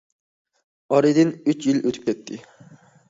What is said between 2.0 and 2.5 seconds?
كەتتى.